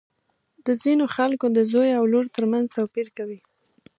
[0.65, 3.39] د ځینو خلکو د زوی او لور تر منځ توپیر کوي.